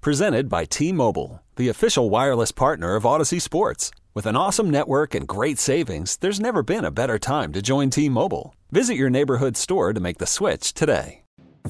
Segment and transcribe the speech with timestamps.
[0.00, 3.90] Presented by T Mobile, the official wireless partner of Audacy Sports.
[4.14, 7.90] With an awesome network and great savings, there's never been a better time to join
[7.90, 8.54] T Mobile.
[8.70, 11.22] Visit your neighborhood store to make the switch today.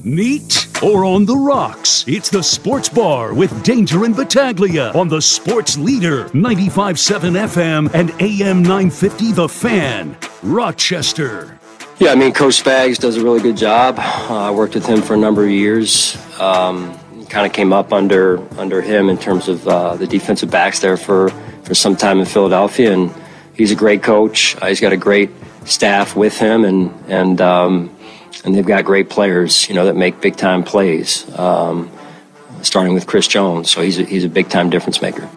[0.03, 2.05] Neat or on the rocks?
[2.07, 8.11] It's the Sports Bar with Danger and Battaglia on the Sports Leader 95.7 FM and
[8.21, 11.57] AM 950 The Fan, Rochester.
[11.97, 13.95] Yeah, I mean, Coach Spags does a really good job.
[13.97, 16.15] Uh, I worked with him for a number of years.
[16.39, 16.97] Um,
[17.29, 20.97] kind of came up under under him in terms of uh, the defensive backs there
[20.97, 21.29] for
[21.63, 23.13] for some time in Philadelphia, and
[23.53, 24.55] he's a great coach.
[24.61, 25.29] Uh, he's got a great
[25.65, 27.95] staff with him, and and um,
[28.43, 31.25] and they've got great players, you know, that make big time plays.
[31.37, 31.91] Um,
[32.61, 35.29] starting with Chris Jones, so he's a, he's a big time difference maker.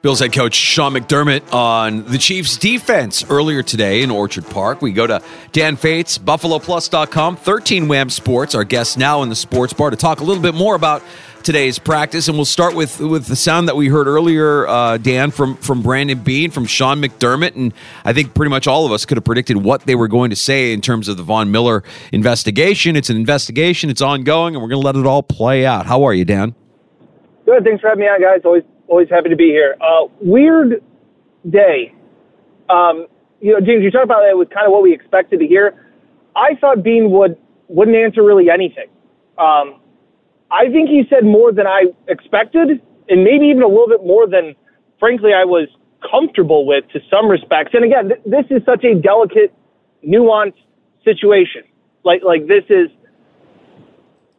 [0.00, 4.80] Bills head coach Sean McDermott on the Chiefs defense earlier today in Orchard Park.
[4.80, 9.72] We go to Dan Fetes, BuffaloPlus.com, 13 Wham Sports, our guest now in the sports
[9.72, 11.02] bar to talk a little bit more about
[11.42, 12.28] today's practice.
[12.28, 15.82] And we'll start with with the sound that we heard earlier, uh, Dan, from, from
[15.82, 17.56] Brandon Beane, from Sean McDermott.
[17.56, 20.30] And I think pretty much all of us could have predicted what they were going
[20.30, 21.82] to say in terms of the Von Miller
[22.12, 22.94] investigation.
[22.94, 25.86] It's an investigation, it's ongoing, and we're going to let it all play out.
[25.86, 26.54] How are you, Dan?
[27.46, 27.64] Good.
[27.64, 28.42] Thanks for having me on, guys.
[28.44, 29.76] Always always happy to be here.
[29.80, 30.82] Uh, weird
[31.48, 31.94] day.
[32.68, 33.06] Um,
[33.40, 35.86] you know, James, you talked about it was kind of what we expected to hear.
[36.34, 37.36] I thought Beane would
[37.68, 38.88] wouldn't answer really anything.
[39.38, 39.80] Um,
[40.50, 44.26] I think he said more than I expected, and maybe even a little bit more
[44.26, 44.56] than,
[44.98, 45.68] frankly, I was
[46.10, 47.72] comfortable with to some respects.
[47.74, 49.52] And again, th- this is such a delicate,
[50.06, 50.62] nuanced
[51.04, 51.62] situation.
[52.04, 52.88] Like like this is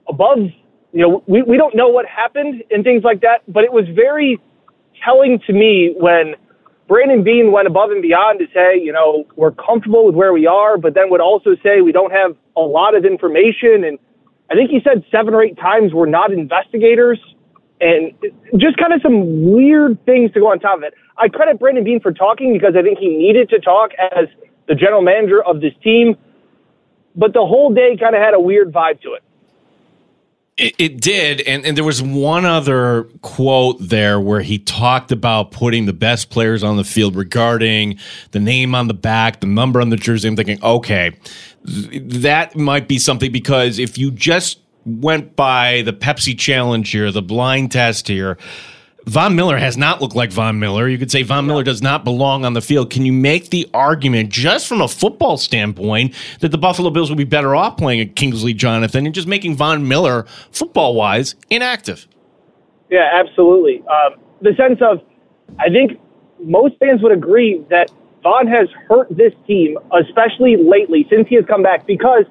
[0.08, 0.40] above
[0.92, 3.86] you know, we, we don't know what happened and things like that, but it was
[3.94, 4.40] very
[5.04, 6.36] telling to me when
[6.88, 10.48] Brandon Beane went above and beyond to say, you know, we're comfortable with where we
[10.48, 13.84] are, but then would also say we don't have a lot of information.
[13.86, 14.00] And
[14.50, 17.20] I think he said seven or eight times we're not investigators
[17.80, 18.12] and
[18.58, 20.94] just kind of some weird things to go on top of it.
[21.18, 24.26] I credit Brandon Beane for talking because I think he needed to talk as
[24.68, 26.16] the general manager of this team,
[27.16, 29.24] but the whole day kind of had a weird vibe to it.
[30.60, 35.52] It, it, did, and, and there was one other quote there where he talked about
[35.52, 37.98] putting the best players on the field regarding
[38.32, 40.28] the name on the back, the number on the jersey.
[40.28, 41.18] I'm thinking, okay,
[41.64, 47.22] that might be something because if you just went by the Pepsi challenge here, the
[47.22, 48.38] blind test here,
[49.06, 50.88] Von Miller has not looked like Von Miller.
[50.88, 52.90] You could say Von Miller does not belong on the field.
[52.90, 57.18] Can you make the argument, just from a football standpoint, that the Buffalo Bills would
[57.18, 62.08] be better off playing a Kingsley Jonathan and just making Von Miller, football wise, inactive?
[62.90, 63.84] Yeah, absolutely.
[63.88, 65.02] Um, the sense of,
[65.60, 66.00] I think
[66.44, 71.46] most fans would agree that Von has hurt this team, especially lately since he has
[71.46, 72.26] come back, because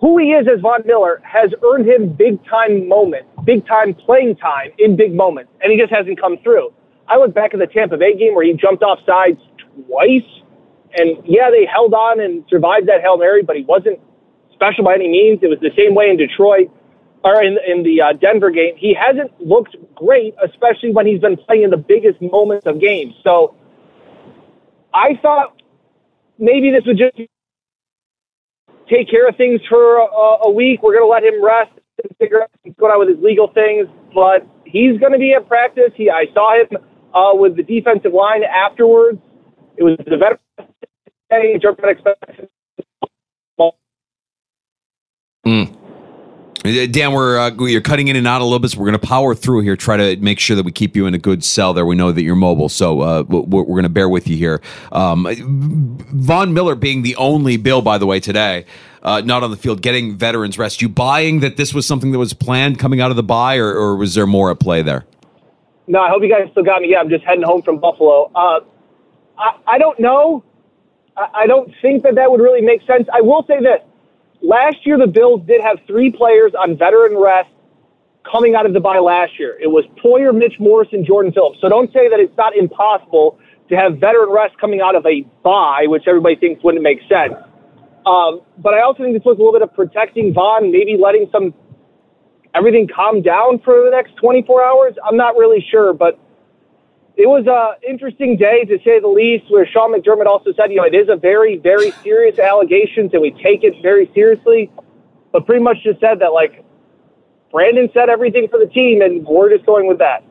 [0.00, 4.36] who he is as Von Miller has earned him big time moments, big time playing
[4.36, 6.72] time in big moments, and he just hasn't come through.
[7.08, 9.40] I look back at the Tampa Bay game where he jumped off sides
[9.86, 10.28] twice,
[10.94, 13.98] and yeah, they held on and survived that Hail Mary, but he wasn't
[14.52, 15.40] special by any means.
[15.42, 16.70] It was the same way in Detroit
[17.24, 18.74] or in, in the uh, Denver game.
[18.76, 23.14] He hasn't looked great, especially when he's been playing in the biggest moments of games.
[23.22, 23.54] So
[24.92, 25.60] I thought
[26.38, 27.16] maybe this would just
[28.88, 30.82] take care of things for a, a week.
[30.82, 31.72] We're going to let him rest
[32.18, 33.88] figure out what's going on with his legal things.
[34.14, 35.92] But he's going to be at practice.
[35.94, 36.78] He, I saw him
[37.14, 39.20] uh, with the defensive line afterwards.
[39.76, 40.38] It was the veteran
[41.30, 41.58] day.
[45.46, 45.81] Mm.
[46.62, 49.04] Dan, we're uh, you're cutting in and out a little bit, so we're going to
[49.04, 49.74] power through here.
[49.74, 51.74] Try to make sure that we keep you in a good cell.
[51.74, 54.60] There, we know that you're mobile, so uh, we're, going to bear with you here.
[54.92, 55.26] Um,
[56.12, 58.64] Von Miller being the only Bill, by the way, today,
[59.02, 60.80] uh, not on the field, getting veterans rest.
[60.80, 63.74] You buying that this was something that was planned coming out of the buy, or,
[63.74, 65.04] or was there more at play there?
[65.88, 66.92] No, I hope you guys still got me.
[66.92, 68.30] Yeah, I'm just heading home from Buffalo.
[68.36, 68.60] Uh,
[69.36, 70.44] I, I don't know.
[71.16, 73.08] I, I don't think that that would really make sense.
[73.12, 73.80] I will say this
[74.42, 77.50] last year the Bills did have three players on veteran rest
[78.30, 79.58] coming out of the bye last year.
[79.60, 81.58] It was Poyer, Mitch Morse, and Jordan Phillips.
[81.60, 85.22] So don't say that it's not impossible to have veteran rest coming out of a
[85.42, 87.34] bye, which everybody thinks wouldn't make sense.
[88.04, 91.28] Um, but I also think this was a little bit of protecting Von, maybe letting
[91.30, 91.54] some
[92.54, 94.94] everything calm down for the next 24 hours?
[95.04, 96.18] I'm not really sure, but
[97.16, 99.50] it was a interesting day to say the least.
[99.50, 103.20] Where Sean McDermott also said, you know, it is a very, very serious allegations, and
[103.20, 104.70] we take it very seriously.
[105.32, 106.64] But pretty much just said that like
[107.50, 110.24] Brandon said everything for the team, and we're just going with that.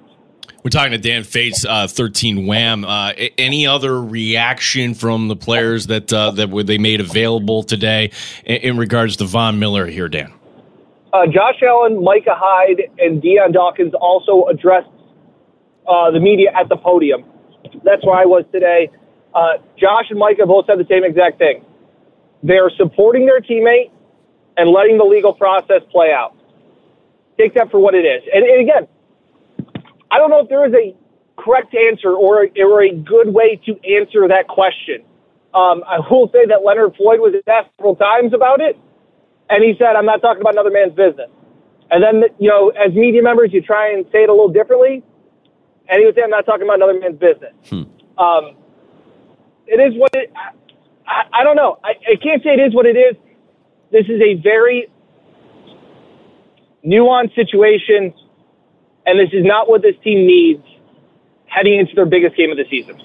[0.64, 2.86] We're talking to Dan Fetes, uh, 13 Wham.
[2.86, 8.12] Uh, any other reaction from the players that uh, that they made available today
[8.46, 10.32] in, in regards to Von Miller here, Dan?
[11.14, 14.88] Uh, Josh Allen, Micah Hyde, and Dion Dawkins also addressed
[15.88, 17.26] uh, the media at the podium.
[17.84, 18.90] That's where I was today.
[19.34, 21.64] Uh, Josh and Micah both said the same exact thing.
[22.44, 23.92] They're supporting their teammate
[24.58, 26.36] and letting the legal process play out.
[27.38, 28.24] Take that for what it is.
[28.34, 28.88] And, and again,
[30.12, 30.96] I don't know if there is a
[31.42, 35.04] correct answer or, or a good way to answer that question.
[35.54, 38.78] Um, I will say that Leonard Floyd was asked several times about it,
[39.50, 41.30] and he said, I'm not talking about another man's business.
[41.90, 45.04] And then, you know, as media members, you try and say it a little differently,
[45.92, 47.54] and he would say, I'm not talking about another man's business.
[47.70, 47.84] Hmm.
[48.18, 48.56] Um,
[49.68, 50.32] it is what it,
[51.06, 51.78] I, I don't know.
[51.84, 53.18] I, I can't say it is what it is.
[53.92, 54.88] This is a very
[56.86, 58.14] nuanced situation
[59.06, 60.64] and this is not what this team needs
[61.46, 62.96] heading into their biggest game of the season.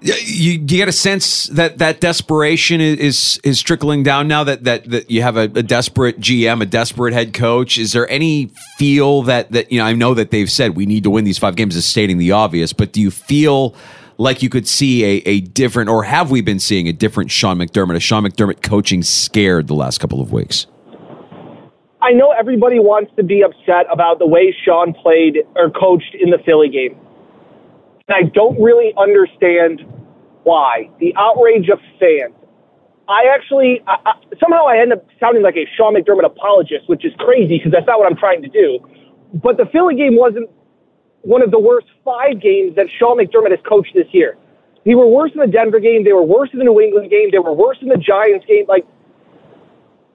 [0.00, 4.84] You, you get a sense that that desperation is is trickling down now that that,
[4.90, 7.78] that you have a, a, desperate GM, a desperate head coach.
[7.78, 9.84] Is there any feel that that you know?
[9.84, 12.30] I know that they've said we need to win these five games, is stating the
[12.30, 13.74] obvious, but do you feel
[14.18, 17.58] like you could see a, a different, or have we been seeing a different Sean
[17.58, 20.66] McDermott, a Sean McDermott coaching scared the last couple of weeks?
[22.02, 26.30] I know everybody wants to be upset about the way Sean played or coached in
[26.30, 26.96] the Philly game.
[28.08, 29.82] And I don't really understand
[30.42, 30.90] why.
[30.98, 32.34] The outrage of fans.
[33.08, 37.04] I actually, I, I, somehow I end up sounding like a Sean McDermott apologist, which
[37.04, 38.80] is crazy because that's not what I'm trying to do.
[39.34, 40.50] But the Philly game wasn't
[41.22, 44.36] one of the worst five games that Sean McDermott has coached this year.
[44.84, 46.04] They were worse in the Denver game.
[46.04, 47.28] They were worse in the New England game.
[47.30, 48.64] They were worse in the Giants game.
[48.68, 48.86] Like,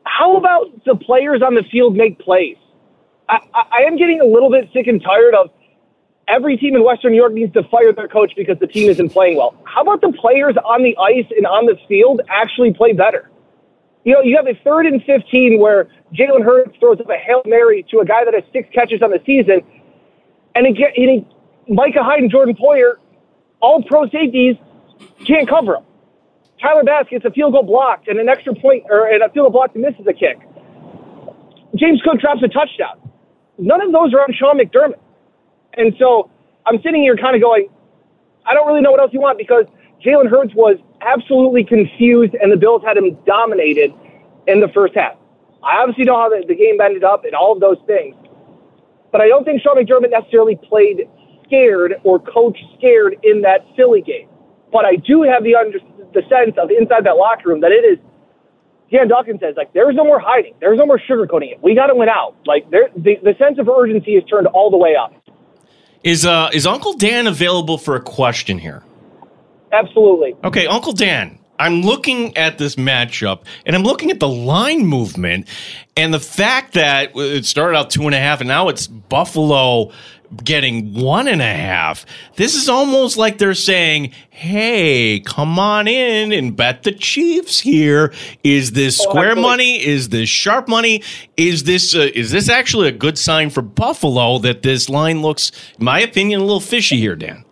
[0.04, 2.58] how about the players on the field make plays?
[3.30, 5.50] I, I, am getting a little bit sick and tired of
[6.28, 9.10] every team in Western New York needs to fire their coach because the team isn't
[9.10, 9.56] playing well.
[9.66, 13.30] How about the players on the ice and on the field actually play better?
[14.04, 17.42] You know, you have a third and 15 where Jalen Hurts throws up a Hail
[17.46, 19.62] Mary to a guy that has six catches on the season,
[20.56, 21.26] and, and he,
[21.70, 22.96] Micah Hyde and Jordan Poyer,
[23.62, 24.58] all pro safeties,
[25.26, 25.84] can't cover him.
[26.62, 29.46] Tyler Bass gets a field goal blocked and an extra point, or and a field
[29.46, 30.40] goal blocked and misses a kick.
[31.76, 33.00] James Cook drops a touchdown.
[33.58, 35.00] None of those are on Sean McDermott.
[35.78, 36.30] And so
[36.66, 37.68] I'm sitting here kind of going,
[38.46, 39.66] I don't really know what else you want because
[40.06, 43.94] Jalen Hurts was absolutely confused and the Bills had him dominated
[44.48, 45.16] in the first half.
[45.64, 48.16] I obviously know how the, the game ended up and all of those things.
[49.12, 51.08] But I don't think Sean McDermott necessarily played
[51.46, 54.28] scared or coached scared in that Philly game.
[54.72, 55.80] But I do have the under,
[56.14, 58.00] the sense of inside that locker room that it is.
[58.92, 61.64] Dion Dawkins says like there's no more hiding, there's no more sugarcoating it.
[61.64, 62.36] We got to win out.
[62.46, 65.14] Like there, the the sense of urgency is turned all the way up.
[66.04, 68.84] Is uh is Uncle Dan available for a question here?
[69.72, 70.36] Absolutely.
[70.44, 71.40] Okay, Uncle Dan.
[71.60, 75.48] I'm looking at this matchup and I'm looking at the line movement
[75.96, 79.92] and the fact that it started out two and a half and now it's Buffalo
[80.44, 82.06] getting one and a half.
[82.36, 88.14] This is almost like they're saying, Hey, come on in and bet the Chiefs here.
[88.44, 89.84] Is this oh, square money?
[89.84, 91.04] Is this sharp money?
[91.38, 95.52] Is this, uh, is this actually a good sign for Buffalo that this line looks,
[95.78, 97.46] in my opinion, a little fishy here, Dan?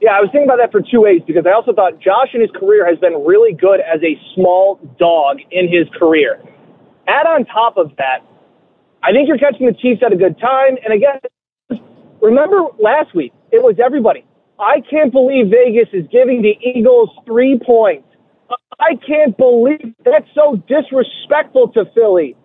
[0.00, 2.40] Yeah, I was thinking about that for two ways because I also thought Josh in
[2.42, 6.42] his career has been really good as a small dog in his career.
[7.08, 8.20] Add on top of that,
[9.02, 10.76] I think you're catching the Chiefs at a good time.
[10.84, 11.20] And again,
[12.22, 14.24] Remember last week, it was everybody.
[14.58, 18.08] I can't believe Vegas is giving the Eagles three points.
[18.80, 22.36] I can't believe that's so disrespectful to Philly.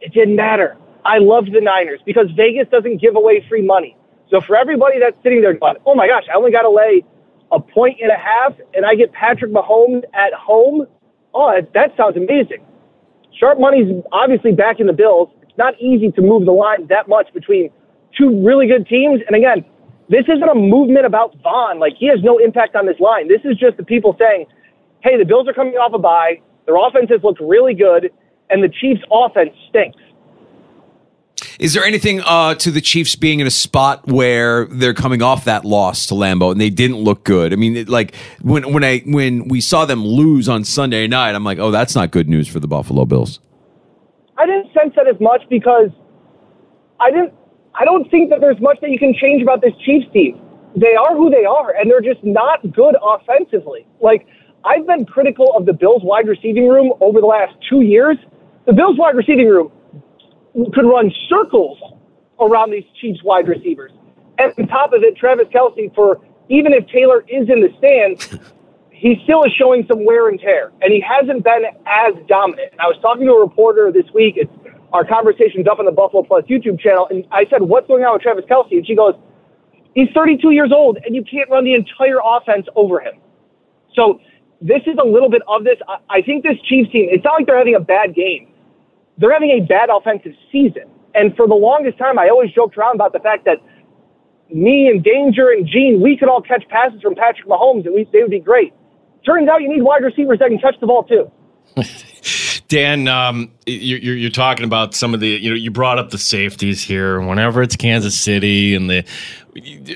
[0.00, 0.76] It didn't matter.
[1.04, 3.96] I loved the Niners because Vegas doesn't give away free money.
[4.34, 7.04] So for everybody that's sitting there going, oh my gosh, I only got to lay
[7.52, 10.88] a point and a half and I get Patrick Mahomes at home.
[11.32, 12.58] Oh, that sounds amazing.
[13.38, 15.28] Sharp money's obviously back in the Bills.
[15.42, 17.70] It's not easy to move the line that much between
[18.18, 19.20] two really good teams.
[19.28, 19.64] And again,
[20.08, 21.78] this isn't a movement about Von.
[21.78, 23.28] Like he has no impact on this line.
[23.28, 24.46] This is just the people saying,
[25.04, 26.40] "Hey, the Bills are coming off a bye.
[26.66, 28.10] Their offense has looked really good,
[28.50, 30.02] and the Chiefs' offense stinks."
[31.58, 35.44] Is there anything uh, to the Chiefs being in a spot where they're coming off
[35.44, 37.52] that loss to Lambeau and they didn't look good?
[37.52, 41.34] I mean, it, like when when I when we saw them lose on Sunday night,
[41.34, 43.38] I'm like, oh, that's not good news for the Buffalo Bills.
[44.36, 45.90] I didn't sense that as much because
[47.00, 47.34] I didn't.
[47.76, 50.40] I don't think that there's much that you can change about this Chiefs team.
[50.76, 53.86] They are who they are, and they're just not good offensively.
[54.00, 54.26] Like
[54.64, 58.16] I've been critical of the Bills wide receiving room over the last two years.
[58.66, 59.70] The Bills wide receiving room
[60.72, 61.78] could run circles
[62.40, 63.92] around these Chiefs wide receivers.
[64.38, 68.38] And on top of it, Travis Kelce, for even if Taylor is in the stands,
[68.90, 72.72] he still is showing some wear and tear, and he hasn't been as dominant.
[72.72, 74.34] And I was talking to a reporter this week.
[74.36, 74.50] It's
[74.92, 78.14] our conversations up on the Buffalo Plus YouTube channel, and I said, "What's going on
[78.14, 79.14] with Travis Kelce?" And she goes,
[79.94, 83.14] "He's 32 years old, and you can't run the entire offense over him."
[83.94, 84.20] So
[84.60, 85.78] this is a little bit of this.
[85.88, 87.08] I, I think this Chiefs team.
[87.10, 88.48] It's not like they're having a bad game;
[89.18, 90.84] they're having a bad offensive season.
[91.14, 93.58] And for the longest time, I always joked around about the fact that
[94.52, 98.08] me and Danger and Gene, we could all catch passes from Patrick Mahomes, and we,
[98.12, 98.72] they would be great.
[99.24, 101.30] Turns out you need wide receivers that can catch the ball too.
[102.74, 106.18] Dan, um, you're, you're talking about some of the, you know, you brought up the
[106.18, 107.20] safeties here.
[107.20, 109.04] Whenever it's Kansas City and the,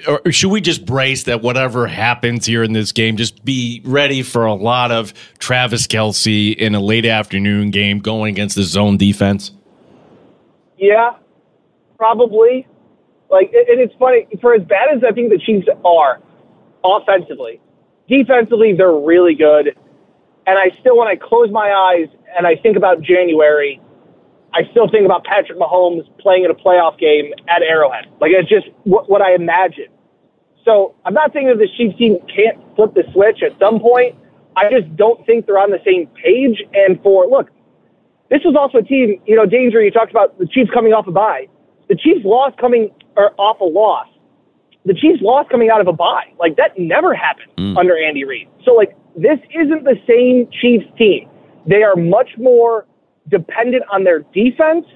[0.06, 4.22] or should we just brace that whatever happens here in this game, just be ready
[4.22, 8.96] for a lot of Travis Kelce in a late afternoon game going against the zone
[8.96, 9.50] defense?
[10.76, 11.16] Yeah,
[11.96, 12.64] probably.
[13.28, 16.20] Like, and it's funny for as bad as I think the Chiefs are
[16.84, 17.60] offensively,
[18.08, 19.76] defensively they're really good.
[20.46, 23.80] And I still, when I close my eyes and I think about January,
[24.54, 28.06] I still think about Patrick Mahomes playing in a playoff game at Arrowhead.
[28.20, 29.88] Like it's just what, what I imagine.
[30.64, 34.16] So I'm not saying that the Chiefs team can't flip the switch at some point.
[34.56, 36.62] I just don't think they're on the same page.
[36.74, 37.50] And for look,
[38.30, 39.20] this was also a team.
[39.26, 39.82] You know, danger.
[39.82, 41.46] You talked about the Chiefs coming off a bye.
[41.88, 44.06] The Chiefs lost coming or off a loss.
[44.84, 46.32] The Chiefs lost coming out of a bye.
[46.38, 47.76] Like that never happened mm.
[47.76, 48.48] under Andy Reid.
[48.64, 51.28] So like this isn't the same Chiefs team.
[51.68, 52.86] They are much more
[53.28, 54.86] dependent on their defense.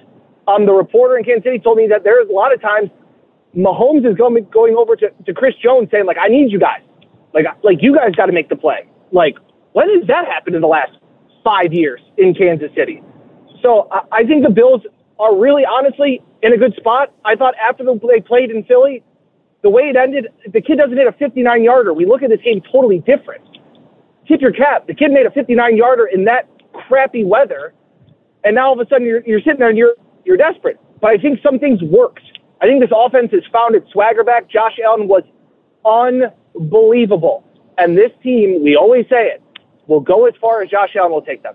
[0.48, 2.90] Um, the reporter in Kansas City told me that there's a lot of times
[3.56, 6.80] Mahomes is going going over to, to Chris Jones saying like, "I need you guys,
[7.34, 9.36] like like you guys got to make the play." Like
[9.72, 10.92] when has that happened in the last
[11.44, 13.02] five years in Kansas City?
[13.62, 14.82] So I, I think the Bills
[15.18, 17.12] are really honestly in a good spot.
[17.24, 19.04] I thought after the, they played in Philly,
[19.62, 21.94] the way it ended, the kid doesn't hit a 59 yarder.
[21.94, 23.44] We look at this game totally different.
[24.26, 24.86] Tip your cap.
[24.86, 26.48] The kid made a 59 yarder in that
[26.88, 27.74] crappy weather,
[28.44, 30.78] and now all of a sudden you're, you're sitting there and you're you're desperate.
[31.00, 32.22] But I think some things worked.
[32.60, 34.48] I think this offense has found its swagger back.
[34.48, 35.24] Josh Allen was
[35.84, 37.44] unbelievable,
[37.78, 39.42] and this team, we always say it,
[39.86, 41.54] will go as far as Josh Allen will take them.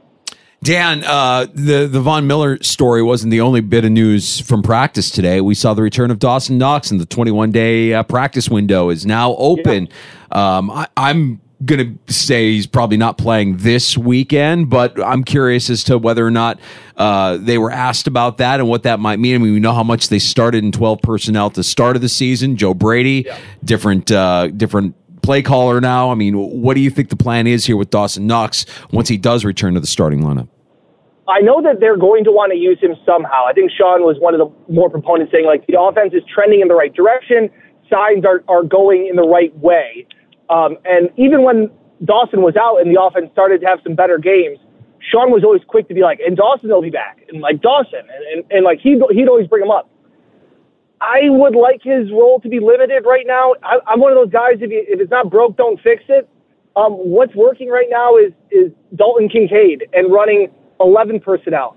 [0.64, 5.10] Dan, uh, the the Von Miller story wasn't the only bit of news from practice
[5.10, 5.40] today.
[5.40, 9.06] We saw the return of Dawson Knox, and the 21 day uh, practice window is
[9.06, 9.88] now open.
[10.32, 10.58] Yeah.
[10.58, 15.70] Um, I, I'm going to say he's probably not playing this weekend, but I'm curious
[15.70, 16.60] as to whether or not
[16.98, 19.36] uh, they were asked about that and what that might mean.
[19.36, 22.02] I mean, we know how much they started in 12 personnel at the start of
[22.02, 22.58] the season.
[22.58, 23.40] Joe Brady, yeah.
[23.64, 26.12] different, uh, different play caller now.
[26.12, 29.18] I mean, what do you think the plan is here with Dawson Knox once he
[29.18, 30.48] does return to the starting lineup?
[31.28, 33.46] I know that they're going to want to use him somehow.
[33.46, 36.62] I think Sean was one of the more proponents saying like the offense is trending
[36.62, 37.50] in the right direction,
[37.90, 40.08] signs are, are going in the right way.
[40.50, 41.70] Um, and even when
[42.04, 44.60] Dawson was out and the offense started to have some better games,
[45.00, 48.00] Sean was always quick to be like, and Dawson will be back, and like Dawson,
[48.00, 49.90] and, and, and like he'd, he'd always bring him up.
[51.00, 53.54] I would like his role to be limited right now.
[53.62, 54.56] I, I'm one of those guys.
[54.62, 56.28] If, you, if it's not broke, don't fix it.
[56.76, 61.76] Um, what's working right now is is Dalton Kincaid and running 11 personnel.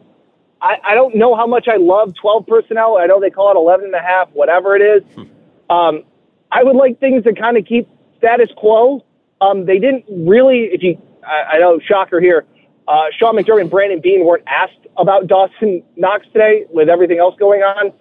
[0.60, 2.98] I, I don't know how much I love 12 personnel.
[2.98, 5.02] I know they call it 11 and a half, whatever it is.
[5.14, 5.74] Hmm.
[5.74, 6.04] Um,
[6.52, 7.88] I would like things to kind of keep
[8.20, 9.04] status quo.
[9.40, 12.46] Um, they didn't really, if you, I, I know, shocker here,
[12.86, 17.34] uh, Sean McDermott and Brandon Beane weren't asked about Dawson Knox today with everything else
[17.38, 17.92] going on.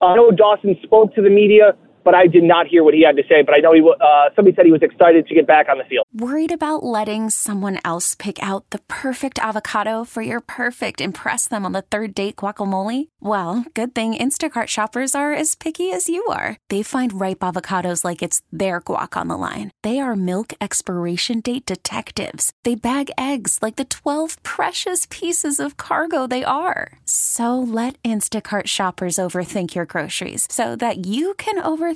[0.00, 1.74] I know Dawson spoke to the media
[2.06, 3.42] but I did not hear what he had to say.
[3.42, 5.84] But I know he uh, somebody said he was excited to get back on the
[5.84, 6.06] field.
[6.14, 11.66] Worried about letting someone else pick out the perfect avocado for your perfect impress them
[11.66, 13.08] on the third date guacamole?
[13.20, 16.56] Well, good thing Instacart shoppers are as picky as you are.
[16.68, 19.72] They find ripe avocados like it's their guac on the line.
[19.82, 22.52] They are milk expiration date detectives.
[22.62, 26.98] They bag eggs like the 12 precious pieces of cargo they are.
[27.04, 31.95] So let Instacart shoppers overthink your groceries so that you can overthink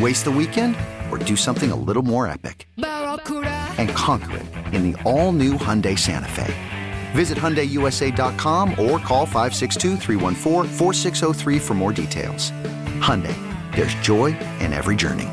[0.00, 0.76] Waste the weekend
[1.10, 2.66] or do something a little more epic?
[2.78, 6.52] And conquer it in the all-new Hyundai Santa Fe.
[7.12, 9.98] Visit HyundaiUSA.com or call 562
[11.60, 12.50] for more details.
[13.00, 13.36] Hyundai,
[13.76, 15.28] there's joy in every journey.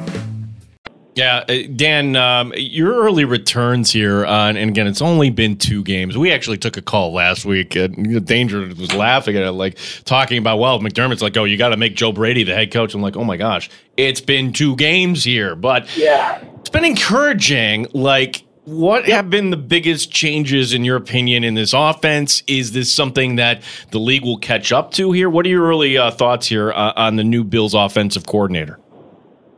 [1.16, 5.84] Yeah, uh, Dan, um, your early returns here, uh, and again, it's only been two
[5.84, 6.18] games.
[6.18, 7.76] We actually took a call last week.
[7.76, 11.70] Uh, Danger was laughing at it, like talking about, well, McDermott's like, oh, you got
[11.70, 12.94] to make Joe Brady the head coach.
[12.94, 13.70] I'm like, oh my gosh,
[14.08, 17.88] it's been two games here, but yeah, it's been encouraging.
[17.94, 22.44] Like, what have been the biggest changes, in your opinion, in this offense?
[22.48, 25.30] Is this something that the league will catch up to here?
[25.30, 28.80] What are your early uh, thoughts here uh, on the new Bills offensive coordinator?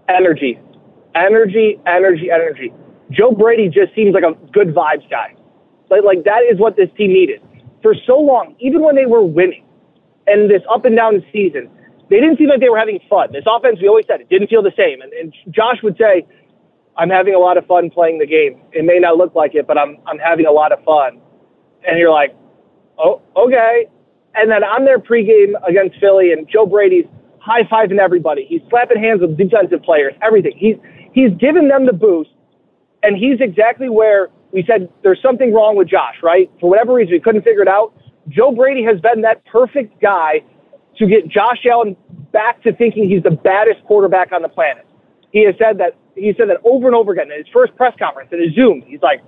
[0.09, 0.59] Energy
[1.15, 2.73] energy, energy, energy.
[3.11, 5.35] Joe Brady just seems like a good vibes guy.
[5.89, 7.41] Like, like that is what this team needed.
[7.81, 9.65] For so long, even when they were winning
[10.27, 11.69] and this up and down season,
[12.13, 13.33] they didn't seem like they were having fun.
[13.33, 15.01] This offense, we always said, it didn't feel the same.
[15.01, 16.27] And, and Josh would say,
[16.95, 18.61] I'm having a lot of fun playing the game.
[18.71, 21.19] It may not look like it, but I'm, I'm having a lot of fun.
[21.81, 22.35] And you're like,
[22.99, 23.87] oh, okay.
[24.35, 27.05] And then on their pregame against Philly, and Joe Brady's
[27.41, 28.45] high fiving everybody.
[28.47, 30.53] He's slapping hands with defensive players, everything.
[30.55, 30.77] He's
[31.13, 32.29] he's given them the boost,
[33.01, 36.49] and he's exactly where we said there's something wrong with Josh, right?
[36.61, 37.93] For whatever reason, we couldn't figure it out.
[38.29, 40.41] Joe Brady has been that perfect guy
[40.97, 41.95] to get Josh Allen
[42.33, 44.85] back to thinking he's the baddest quarterback on the planet.
[45.31, 47.95] He has said that he said that over and over again in his first press
[47.97, 48.81] conference in his Zoom.
[48.81, 49.21] He's like,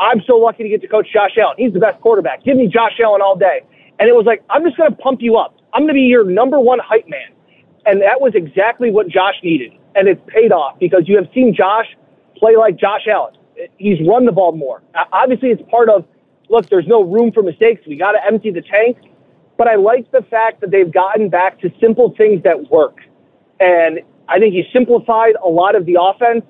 [0.00, 1.56] "I'm so lucky to get to coach Josh Allen.
[1.58, 2.42] He's the best quarterback.
[2.44, 3.60] Give me Josh Allen all day."
[4.00, 5.54] And it was like, "I'm just going to pump you up.
[5.74, 7.30] I'm going to be your number one hype man."
[7.84, 11.54] And that was exactly what Josh needed and it's paid off because you have seen
[11.54, 11.86] Josh
[12.36, 13.34] play like Josh Allen.
[13.78, 14.82] He's run the ball more.
[15.12, 16.04] Obviously, it's part of
[16.48, 16.68] look.
[16.68, 17.82] There's no room for mistakes.
[17.86, 18.98] We got to empty the tank.
[19.58, 22.96] But I like the fact that they've gotten back to simple things that work,
[23.60, 26.44] and I think he simplified a lot of the offense.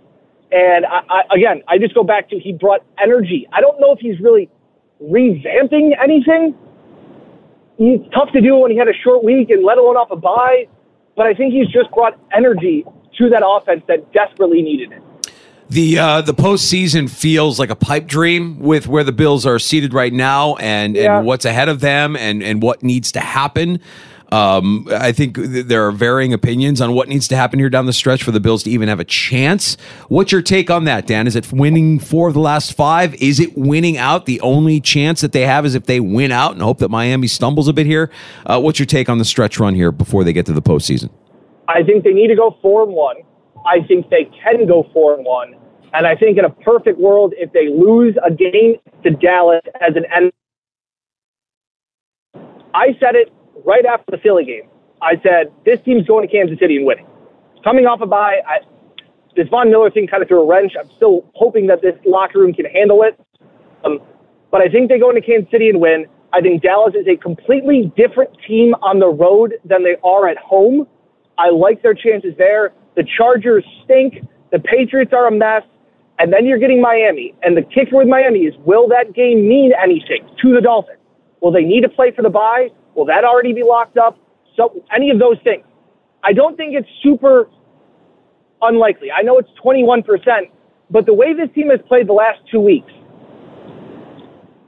[0.50, 3.48] And I, I, again, I just go back to he brought energy.
[3.52, 4.48] I don't know if he's really
[5.02, 6.54] revamping anything.
[7.78, 10.16] He's tough to do when he had a short week and let alone off a
[10.16, 10.68] bye.
[11.16, 12.84] But I think he's just brought energy
[13.18, 15.02] to that offense that desperately needed it.
[15.72, 19.94] The uh, the postseason feels like a pipe dream with where the Bills are seated
[19.94, 21.16] right now and, yeah.
[21.16, 23.80] and what's ahead of them and, and what needs to happen.
[24.30, 27.94] Um, I think there are varying opinions on what needs to happen here down the
[27.94, 29.78] stretch for the Bills to even have a chance.
[30.08, 31.26] What's your take on that, Dan?
[31.26, 33.14] Is it winning four of the last five?
[33.14, 34.26] Is it winning out?
[34.26, 37.28] The only chance that they have is if they win out and hope that Miami
[37.28, 38.10] stumbles a bit here.
[38.44, 41.08] Uh, what's your take on the stretch run here before they get to the postseason?
[41.66, 43.16] I think they need to go four and one.
[43.66, 45.54] I think they can go four and one.
[45.94, 49.94] And I think in a perfect world, if they lose a game to Dallas as
[49.94, 50.32] an end,
[52.74, 53.30] I said it
[53.64, 54.68] right after the Philly game.
[55.02, 57.06] I said this team's going to Kansas City and winning.
[57.62, 58.58] Coming off a bye, I,
[59.36, 60.72] this Von Miller thing kind of threw a wrench.
[60.78, 63.18] I'm still hoping that this locker room can handle it.
[63.84, 64.00] Um,
[64.50, 66.06] but I think they go into Kansas City and win.
[66.32, 70.38] I think Dallas is a completely different team on the road than they are at
[70.38, 70.86] home.
[71.36, 72.72] I like their chances there.
[72.96, 74.26] The Chargers stink.
[74.50, 75.62] The Patriots are a mess.
[76.18, 77.34] And then you're getting Miami.
[77.42, 80.98] And the kicker with Miami is will that game mean anything to the Dolphins?
[81.40, 82.68] Will they need to play for the bye?
[82.94, 84.18] Will that already be locked up?
[84.56, 85.64] So any of those things.
[86.22, 87.48] I don't think it's super
[88.60, 89.10] unlikely.
[89.10, 90.04] I know it's 21%,
[90.90, 92.92] but the way this team has played the last two weeks,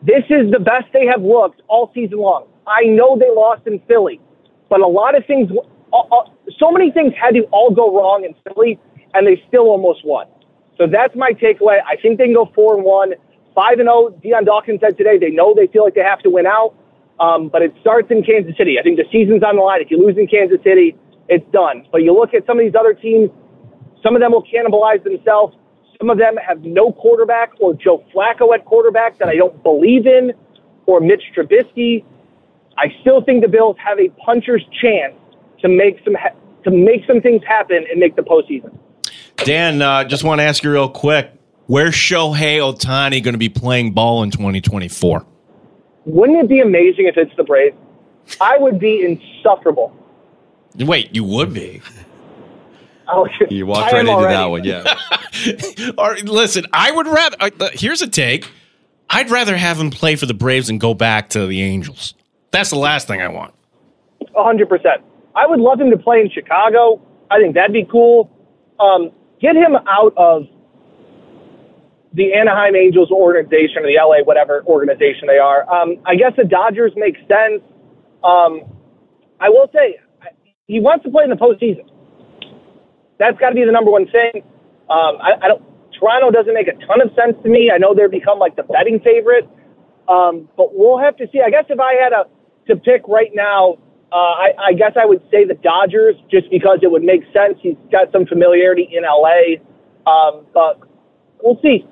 [0.02, 2.46] this is the best they have looked all season long.
[2.66, 4.20] I know they lost in Philly,
[4.68, 5.50] but a lot of things
[6.58, 8.78] so many things had to all go wrong in Philly,
[9.14, 10.26] and they still almost won.
[10.76, 11.78] So that's my takeaway.
[11.86, 13.14] I think they can go four and one,
[13.54, 14.10] five and zero.
[14.10, 16.74] Oh, Dion Dawkins said today they know they feel like they have to win out.
[17.20, 18.76] Um, but it starts in Kansas City.
[18.78, 19.80] I think the season's on the line.
[19.80, 20.96] If you lose in Kansas City,
[21.28, 21.86] it's done.
[21.92, 23.30] But you look at some of these other teams,
[24.02, 25.56] some of them will cannibalize themselves.
[26.00, 30.06] Some of them have no quarterback or Joe Flacco at quarterback that I don't believe
[30.06, 30.32] in,
[30.86, 32.04] or Mitch Trubisky.
[32.76, 35.14] I still think the Bills have a puncher's chance
[35.64, 38.76] to make some ha- to make some things happen and make the postseason.
[39.38, 41.30] Dan, uh, just want to ask you real quick:
[41.66, 45.26] Where's Shohei Ohtani going to be playing ball in 2024?
[46.06, 47.76] Wouldn't it be amazing if it's the Braves?
[48.40, 49.94] I would be insufferable.
[50.76, 51.80] Wait, you would be.
[53.06, 54.34] Oh, You walked I right into already.
[54.34, 55.92] that one, yeah.
[55.98, 57.36] All right, listen, I would rather.
[57.38, 58.50] Uh, uh, here's a take.
[59.10, 62.14] I'd rather have him play for the Braves and go back to the Angels.
[62.50, 63.52] That's the last thing I want.
[64.34, 65.02] A hundred percent.
[65.34, 67.00] I would love him to play in Chicago.
[67.30, 68.30] I think that'd be cool.
[68.78, 70.44] Um, get him out of
[72.14, 75.68] the Anaheim Angels organization or the LA whatever organization they are.
[75.68, 77.62] Um, I guess the Dodgers make sense.
[78.22, 78.62] Um,
[79.40, 79.98] I will say
[80.66, 81.90] he wants to play in the postseason.
[83.18, 84.42] That's got to be the number one thing.
[84.90, 85.62] Um, I, I don't.
[85.98, 87.70] Toronto doesn't make a ton of sense to me.
[87.74, 89.48] I know they're become like the betting favorite,
[90.08, 91.40] um, but we'll have to see.
[91.44, 92.26] I guess if I had a
[92.66, 93.78] to pick right now,
[94.14, 97.58] uh, I, I guess I would say the Dodgers, just because it would make sense.
[97.60, 99.58] He's got some familiarity in LA,
[100.06, 100.78] um, but
[101.42, 101.84] we'll see.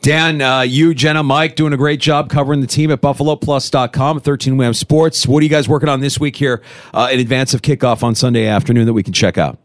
[0.00, 4.56] Dan, uh, you, Jenna, Mike, doing a great job covering the team at BuffaloPlus.com, 13
[4.56, 5.26] Wham Sports.
[5.26, 6.62] What are you guys working on this week here
[6.94, 9.58] uh, in advance of kickoff on Sunday afternoon that we can check out?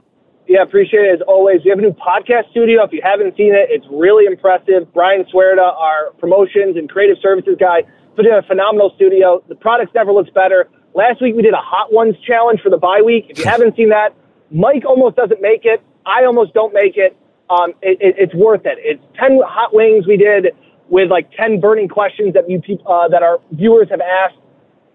[0.47, 1.61] Yeah, appreciate it as always.
[1.63, 2.83] We have a new podcast studio.
[2.83, 4.93] If you haven't seen it, it's really impressive.
[4.93, 7.83] Brian Swerda, our promotions and creative services guy,
[8.17, 9.41] put in a phenomenal studio.
[9.47, 10.69] The product never looks better.
[10.97, 13.27] Last week we did a Hot Ones challenge for the bye week.
[13.29, 14.15] If you haven't seen that,
[14.49, 15.79] Mike almost doesn't make it.
[16.07, 17.15] I almost don't make it.
[17.51, 18.79] Um, it, it it's worth it.
[18.81, 20.47] It's ten hot wings we did
[20.89, 24.41] with like ten burning questions that you uh, that our viewers have asked.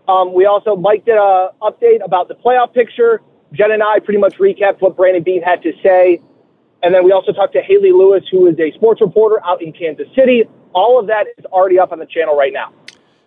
[0.08, 3.22] Um, we also Mike did a update about the playoff picture.
[3.52, 6.20] Jen and I pretty much recapped what Brandon Beane had to say.
[6.82, 9.72] And then we also talked to Haley Lewis, who is a sports reporter out in
[9.72, 10.42] Kansas City.
[10.74, 12.72] All of that is already up on the channel right now.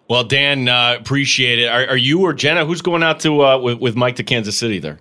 [0.07, 1.67] Well, Dan, uh, appreciate it.
[1.67, 2.65] Are, are you or Jenna?
[2.65, 4.99] Who's going out to uh, with, with Mike to Kansas City there?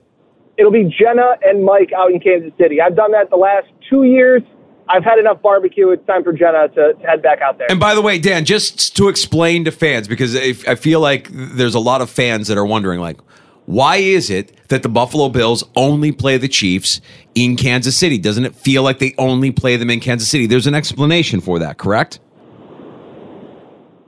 [0.57, 2.81] It'll be Jenna and Mike out in Kansas City.
[2.81, 4.43] I've done that the last two years.
[4.89, 5.91] I've had enough barbecue.
[5.91, 7.71] It's time for Jenna to, to head back out there.
[7.71, 11.29] And by the way, Dan, just to explain to fans, because if, I feel like
[11.31, 13.19] there's a lot of fans that are wondering, like,
[13.67, 17.01] why is it that the Buffalo Bills only play the Chiefs
[17.35, 18.19] in Kansas City?
[18.19, 20.47] Doesn't it feel like they only play them in Kansas City?
[20.47, 22.21] There's an explanation for that, correct?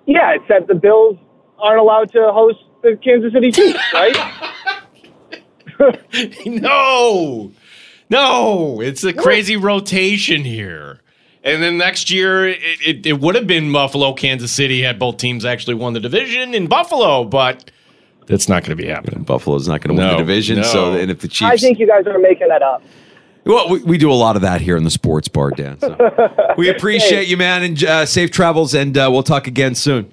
[0.07, 1.19] Yeah, it's that the Bills
[1.59, 4.17] aren't allowed to host the Kansas City Chiefs, right?
[6.47, 7.53] no,
[8.09, 11.01] no, it's a crazy rotation here.
[11.45, 15.19] And then next year, it, it, it would have been Buffalo, Kansas City had both
[15.19, 17.71] teams actually won the division in Buffalo, but
[18.27, 19.23] that's not going to be happening.
[19.23, 20.57] Buffalo's not going to win the division.
[20.57, 20.63] no.
[20.65, 22.83] So, and if the Chiefs, I think you guys are making that up.
[23.47, 25.79] Well, we, we do a lot of that here in the sports bar, Dan.
[25.79, 25.97] So.
[26.59, 30.13] we appreciate you, man, and uh, safe travels, and uh, we'll talk again soon.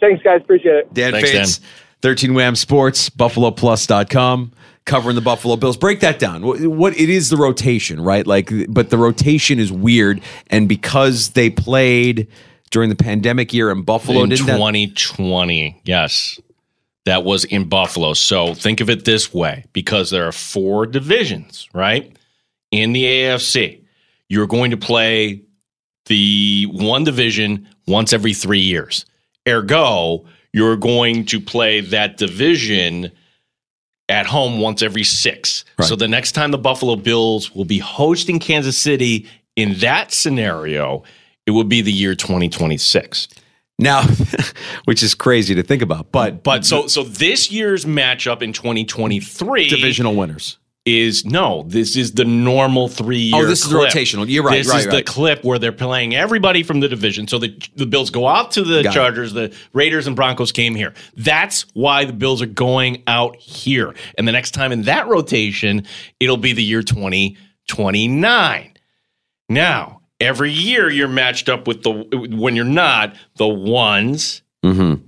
[0.00, 0.40] Thanks, guys.
[0.40, 0.94] Appreciate it.
[0.94, 1.68] Dan Thanks, Fetes, Dan.
[2.02, 4.52] 13 Wham Sports, BuffaloPlus.com,
[4.84, 5.76] covering the Buffalo Bills.
[5.76, 6.46] Break that down.
[6.46, 8.26] What, what it is the rotation, right?
[8.26, 12.28] Like, but the rotation is weird, and because they played
[12.70, 16.40] during the pandemic year in Buffalo, in didn't that- 2020, yes.
[17.04, 18.12] That was in Buffalo.
[18.12, 22.16] So think of it this way because there are four divisions, right?
[22.72, 23.82] In the AFC,
[24.28, 25.42] you're going to play
[26.06, 29.06] the one division once every three years.
[29.46, 33.12] Ergo, you're going to play that division
[34.08, 35.64] at home once every six.
[35.78, 35.86] Right.
[35.86, 41.02] So the next time the Buffalo Bills will be hosting Kansas City in that scenario,
[41.46, 43.28] it would be the year 2026.
[43.78, 44.02] now,
[44.84, 49.68] which is crazy to think about, but But so so this year's matchup in 2023
[49.68, 50.58] divisional winners.
[50.84, 53.44] Is no, this is the normal three year.
[53.44, 54.28] Oh, this is the rotational.
[54.28, 54.96] You're right, This right, is right.
[54.96, 57.28] the clip where they're playing everybody from the division.
[57.28, 58.94] So the the Bills go out to the Got it.
[58.94, 60.92] Chargers, the Raiders and Broncos came here.
[61.16, 63.94] That's why the Bills are going out here.
[64.18, 65.86] And the next time in that rotation,
[66.18, 68.72] it'll be the year 2029.
[69.48, 71.92] Now, every year you're matched up with the
[72.36, 75.02] when you're not the ones Mm-hmm.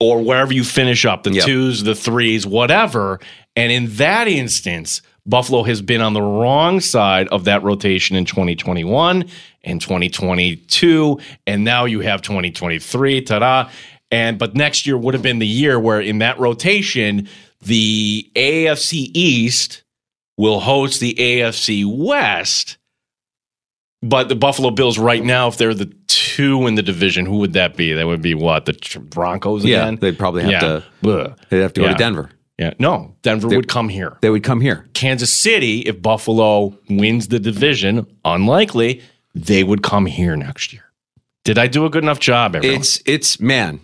[0.00, 1.44] or wherever you finish up, the Yep.
[1.46, 3.20] twos, the threes, whatever.
[3.56, 8.24] And in that instance, Buffalo has been on the wrong side of that rotation in
[8.24, 9.24] 2021
[9.62, 11.18] and 2022.
[11.46, 13.22] And now you have 2023.
[13.22, 13.70] Ta da.
[14.10, 17.28] And but next year would have been the year where in that rotation,
[17.60, 19.82] the AFC East
[20.36, 22.78] will host the AFC West.
[24.02, 27.52] But the Buffalo Bills right now, if they're the two in the division, who would
[27.52, 27.92] that be?
[27.92, 29.96] That would be what the Broncos Yeah, again.
[29.96, 30.60] they'd probably have Yeah.
[30.60, 31.38] to- Ugh.
[31.50, 31.92] They'd have to go Yeah.
[31.92, 32.30] to Denver.
[32.62, 34.16] Yeah, no, Denver They- would come here.
[34.20, 34.86] They would come here.
[34.94, 39.00] Kansas City, if Buffalo wins the division, unlikely,
[39.34, 40.84] they would come here next year.
[41.44, 42.78] Did I do a good enough job, everyone?
[42.80, 43.80] It's it's man.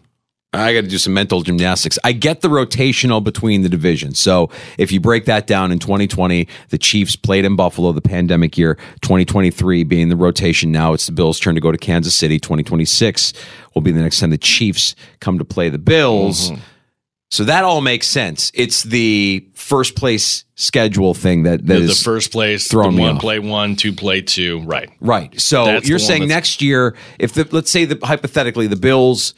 [0.52, 1.98] I got to do some mental gymnastics.
[2.04, 4.18] I get the rotational between the divisions.
[4.18, 8.56] So if you break that down in 2020, the Chiefs played in Buffalo the pandemic
[8.56, 8.76] year.
[9.02, 12.38] 2023 being the rotation now, it's the Bills' turn to go to Kansas City.
[12.38, 13.34] 2026
[13.74, 16.50] will be the next time the Chiefs come to play the Bills.
[16.50, 16.62] Mm-hmm.
[17.30, 18.50] So that all makes sense.
[18.54, 23.16] It's the first place schedule thing that that the, is the first place, me one
[23.16, 23.20] off.
[23.20, 24.90] play one, two play two, right?
[25.00, 25.38] Right.
[25.38, 29.34] So That's you're saying next year, if the let's say the hypothetically the Bills,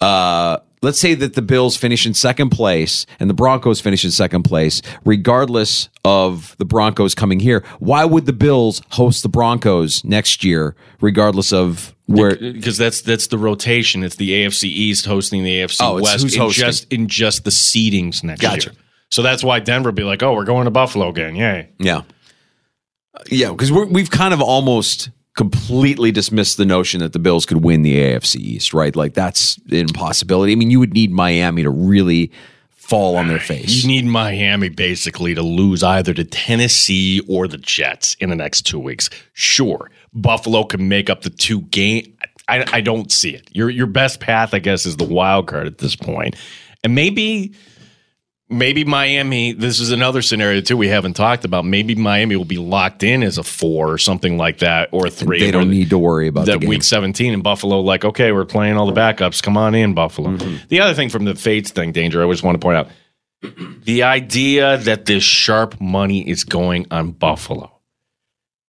[0.00, 4.10] uh, let's say that the Bills finish in second place and the Broncos finish in
[4.10, 10.02] second place, regardless of the Broncos coming here, why would the Bills host the Broncos
[10.04, 12.34] next year, regardless of where?
[12.36, 14.02] because that's that's the rotation.
[14.02, 16.64] It's the AFC East hosting the AFC Oh, West who's in hosting.
[16.66, 18.70] just in just the seedings next Gotcha.
[18.70, 18.78] year.
[19.10, 21.36] So that's why Denver be like, oh, we're going to Buffalo again.
[21.36, 21.68] Yay.
[21.78, 22.02] Yeah,
[23.14, 27.62] uh, yeah, because we've kind of almost completely dismissed the notion that the Bills could
[27.62, 28.94] win the AFC East, right?
[28.96, 30.52] Like that's an impossibility.
[30.52, 32.32] I mean, you would need Miami to really
[32.72, 33.82] fall on their face.
[33.84, 38.62] You need Miami basically to lose either to Tennessee or the Jets in the next
[38.62, 39.10] two weeks.
[39.32, 42.16] Sure, Buffalo can make up the two game.
[42.48, 43.48] I, I don't see it.
[43.52, 46.36] Your your best path, I guess, is the wild card at this point,
[46.82, 47.54] and maybe
[48.48, 49.52] maybe Miami.
[49.52, 51.64] This is another scenario too we haven't talked about.
[51.64, 55.40] Maybe Miami will be locked in as a four or something like that, or three.
[55.40, 58.44] they don't need to worry about the that week 17 in Buffalo, like, okay, we're
[58.44, 59.42] playing all the backups.
[59.42, 60.30] Come on in, Buffalo.
[60.30, 60.68] Mm-hmm.
[60.68, 62.88] The other thing from the Fetes thing, Danger, I just want to point out
[63.84, 67.77] the idea that this sharp money is going on Buffalo.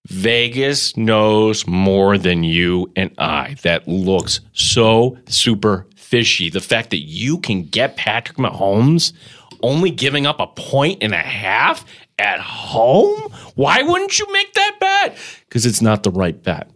[0.07, 3.55] Vegas knows more than you and I.
[3.63, 6.49] That looks so super fishy.
[6.49, 9.13] The fact that you can get Patrick Mahomes
[9.61, 11.85] only giving up a point and a half
[12.17, 13.31] at home?
[13.55, 15.17] Why wouldn't you make that bet?
[15.47, 16.69] Because it's not the right bet.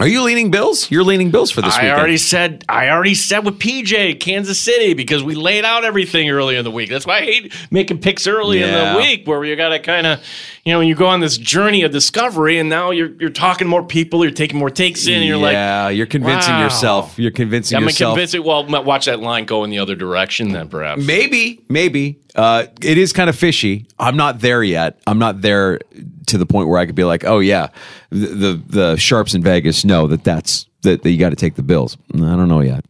[0.00, 0.90] Are you leaning Bills?
[0.90, 1.98] You're leaning Bills for this I weekend.
[1.98, 6.56] already said I already said with PJ Kansas City because we laid out everything early
[6.56, 6.88] in the week.
[6.88, 8.66] That's why I hate making picks early Yeah.
[8.66, 10.24] in the week where you got to kind of,
[10.64, 13.70] you know, you go on this journey of discovery and now you're you're talking to
[13.70, 16.62] more people, you're taking more takes in, and you're like, yeah, you're convincing wow.
[16.62, 17.18] yourself.
[17.18, 18.14] You're convincing I'm yourself.
[18.16, 18.38] convinced.
[18.40, 21.04] Well, watch that line go in the other direction then, perhaps.
[21.04, 22.18] Maybe, maybe.
[22.34, 23.86] Uh, it is kind of fishy.
[23.98, 24.98] I'm not there yet.
[25.06, 25.80] I'm not there
[26.30, 27.68] to the point where I could be like, oh yeah,
[28.10, 31.54] the the, the sharps in Vegas know that that's that, that you got to take
[31.54, 31.96] the Bills.
[32.14, 32.84] I don't know yet.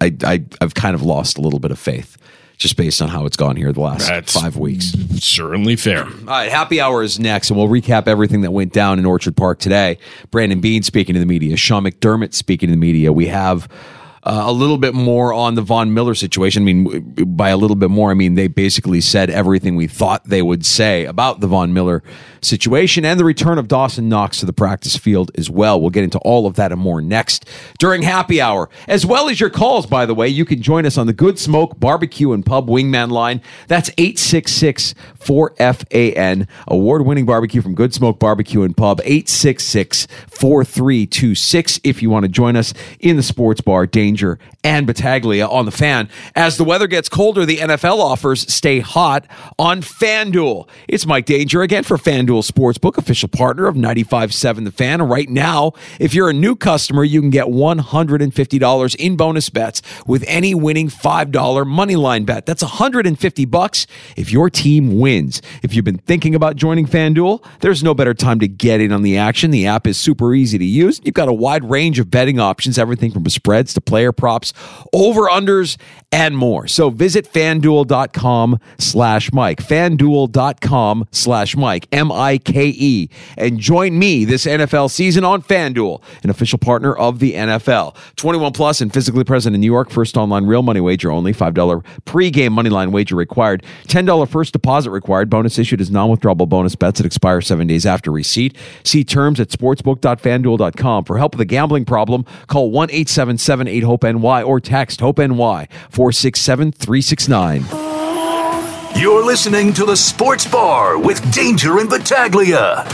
[0.00, 2.16] I, I I've kind of lost a little bit of faith
[2.60, 4.90] just based on how it's gone here the last That's five weeks.
[5.18, 6.04] Certainly fair.
[6.04, 9.34] All right, happy hour is next, and we'll recap everything that went down in Orchard
[9.34, 9.96] Park today.
[10.30, 13.14] Brandon Beane speaking to the media, Sean McDermott speaking to the media.
[13.14, 13.66] We have
[14.22, 16.62] uh, a little bit more on the Von Miller situation.
[16.62, 20.24] I mean, by a little bit more, I mean they basically said everything we thought
[20.24, 22.02] they would say about the Von Miller
[22.42, 25.80] situation and the return of Dawson Knox to the practice field as well.
[25.80, 29.40] We'll get into all of that and more next during happy hour, as well as
[29.40, 29.86] your calls.
[29.86, 33.10] By the way, you can join us on the Good Smoke Barbecue and Pub Wingman
[33.10, 33.40] line.
[33.68, 41.80] That's 866 4FAN, award winning barbecue from Good Smoke Barbecue and Pub, 866 4326.
[41.84, 45.70] If you want to join us in the sports bar, Danger and Battaglia on the
[45.70, 46.08] fan.
[46.34, 49.24] As the weather gets colder, the NFL offers stay hot
[49.56, 50.68] on FanDuel.
[50.88, 55.00] It's Mike Danger again for FanDuel Sportsbook, official partner of 95.7 The Fan.
[55.00, 59.80] And right now, if you're a new customer, you can get $150 in bonus bets
[60.08, 62.46] with any winning $5 money line bet.
[62.46, 65.40] That's 150 bucks if your team wins.
[65.62, 69.02] If you've been thinking about joining FanDuel, there's no better time to get in on
[69.02, 69.52] the action.
[69.52, 71.00] The app is super easy to use.
[71.04, 74.54] You've got a wide range of betting options, everything from spreads to player props,
[74.94, 75.76] over unders,
[76.12, 76.66] and more.
[76.66, 84.24] So visit fanduel.com slash Mike, fanduel.com slash Mike, M I K E, and join me
[84.24, 87.94] this NFL season on FanDuel, an official partner of the NFL.
[88.16, 89.90] 21 plus and physically present in New York.
[89.90, 91.32] First online real money wager only.
[91.32, 93.64] $5 pregame money line wager required.
[93.86, 95.30] $10 first deposit required.
[95.30, 98.56] Bonus issued as non withdrawable bonus bets that expire seven days after receipt.
[98.84, 101.04] See terms at sportsbook.fanduel.com.
[101.04, 105.18] For help with a gambling problem, call 1 877 8 HOPE NY or text HOPE
[105.18, 105.68] NY
[106.00, 107.66] 467 369.
[108.98, 112.86] You're listening to the Sports Bar with Danger and Battaglia.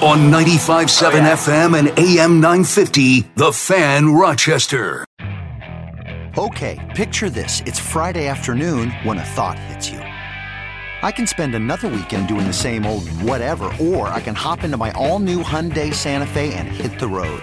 [0.00, 5.04] On 95.7 FM and AM 950, The Fan Rochester.
[6.38, 7.62] Okay, picture this.
[7.66, 9.98] It's Friday afternoon when a thought hits you.
[9.98, 14.76] I can spend another weekend doing the same old whatever, or I can hop into
[14.76, 17.42] my all-new Hyundai Santa Fe and hit the road.